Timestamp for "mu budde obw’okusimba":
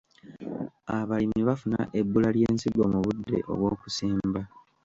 2.93-4.41